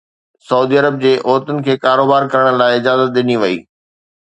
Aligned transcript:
سعودي 0.47 0.77
عرب 0.81 0.95
جي 1.03 1.11
عورتن 1.25 1.61
کي 1.67 1.77
ڪاروبار 1.85 2.27
ڪرڻ 2.33 2.59
جي 2.67 2.73
اجازت 2.81 3.15
ڏني 3.21 3.39
وئي 3.45 3.63